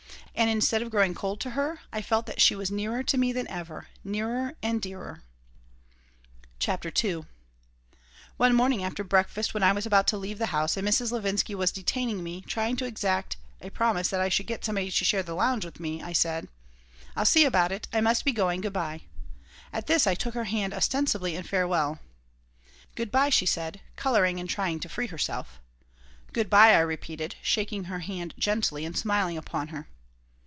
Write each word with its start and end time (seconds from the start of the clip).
And, 0.33 0.49
instead 0.49 0.81
of 0.81 0.89
growing 0.89 1.13
cold 1.13 1.39
to 1.41 1.51
her, 1.51 1.81
I 1.93 2.01
felt 2.01 2.25
that 2.25 2.41
she 2.41 2.55
was 2.55 2.71
nearer 2.71 3.03
to 3.03 3.17
me 3.17 3.31
than 3.31 3.47
ever, 3.47 3.89
nearer 4.03 4.55
and 4.63 4.81
dearer 4.81 5.21
CHAPTER 6.57 6.91
II 7.03 7.25
ONE 8.37 8.55
morning, 8.55 8.83
after 8.83 9.03
breakfast, 9.03 9.53
when 9.53 9.61
I 9.61 9.71
was 9.71 9.85
about 9.85 10.07
to 10.07 10.17
leave 10.17 10.39
the 10.39 10.47
house 10.47 10.77
and 10.77 10.87
Mrs. 10.87 11.11
Levinsky 11.11 11.53
was 11.53 11.71
detaining 11.71 12.23
me, 12.23 12.41
trying 12.41 12.75
to 12.77 12.85
exact 12.85 13.37
a 13.61 13.69
promise 13.69 14.07
that 14.07 14.21
I 14.21 14.29
should 14.29 14.47
get 14.47 14.65
somebody 14.65 14.89
to 14.89 15.05
share 15.05 15.21
the 15.21 15.35
lounge 15.35 15.63
with 15.63 15.79
me, 15.79 16.01
I 16.01 16.11
said: 16.13 16.47
"I'll 17.15 17.23
see 17.25 17.45
about 17.45 17.71
it. 17.71 17.87
I 17.93 18.01
must 18.01 18.25
be 18.25 18.31
going. 18.31 18.61
Good 18.61 18.73
by!" 18.73 19.01
At 19.71 19.85
this 19.85 20.07
I 20.07 20.15
took 20.15 20.33
her 20.33 20.45
hand, 20.45 20.73
ostensibly 20.73 21.35
in 21.35 21.43
farewell. 21.43 21.99
"Good 22.95 23.11
by," 23.11 23.29
she 23.29 23.45
said, 23.45 23.79
coloring 23.95 24.39
and 24.39 24.49
trying 24.49 24.79
to 24.79 24.89
free 24.89 25.07
herself 25.07 25.59
"Good 26.33 26.49
by," 26.49 26.71
I 26.73 26.79
repeated, 26.79 27.35
shaking 27.43 27.83
her 27.83 27.99
hand 27.99 28.33
gently 28.39 28.85
and 28.85 28.97
smiling 28.97 29.37
upon 29.37 29.67
her. 29.67 29.87